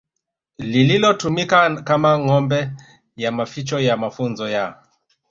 [0.57, 2.71] lililotumika kama ngome
[3.15, 4.83] ya maficho ya mafunzo ya